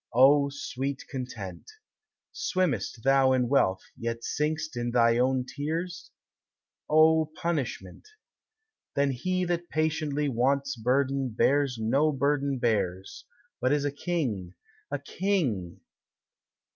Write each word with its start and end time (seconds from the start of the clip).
O 0.15 0.49
sweet 0.49 1.05
content! 1.11 1.69
Swimm'st 2.33 3.03
thou 3.03 3.33
in 3.33 3.47
wealth, 3.47 3.83
yet 3.95 4.23
sink'st 4.23 4.75
in 4.75 4.89
thine 4.89 5.19
own 5.19 5.45
tears? 5.45 6.09
O 6.89 7.31
punishment! 7.35 8.07
Then 8.95 9.11
he 9.11 9.45
that 9.45 9.69
patiently 9.69 10.27
want's 10.27 10.75
burden 10.75 11.29
bears 11.29 11.77
No 11.79 12.11
burden 12.11 12.57
bears, 12.57 13.25
but 13.59 13.71
is 13.71 13.85
a 13.85 13.91
king, 13.91 14.55
a 14.89 14.97
king! 14.97 15.81